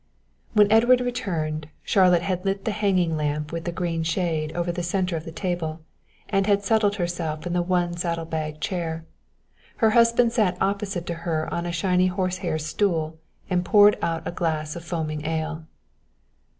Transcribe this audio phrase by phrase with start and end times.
[0.53, 4.81] When Edward returned, Charlotte had lit the hanging lamp with the green shade over the
[4.81, 5.81] centre of the table
[6.27, 9.05] and had settled herself in the one saddle bag chair.
[9.77, 14.31] Her husband sat opposite to her on a shiny horsehair stool and poured out a
[14.31, 15.65] glass of foaming ale.